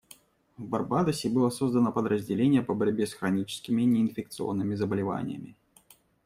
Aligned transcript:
В 0.57 0.65
Барбадосе 0.67 1.29
было 1.29 1.51
создано 1.51 1.91
подразделение 1.91 2.63
по 2.63 2.73
борьбе 2.73 3.05
с 3.05 3.13
хроническими 3.13 3.83
неинфекционными 3.83 4.73
заболеваниями. 4.73 5.55